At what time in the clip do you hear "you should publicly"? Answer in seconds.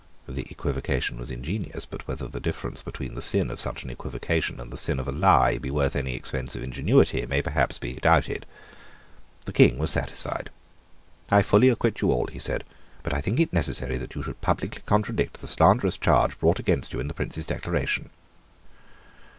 14.15-14.81